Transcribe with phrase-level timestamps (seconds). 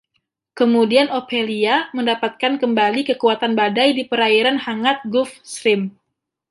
[0.59, 5.81] Kemudian Ophelia mendapatkan kembali kekuatan badai di perairan hangat Gulf Stream.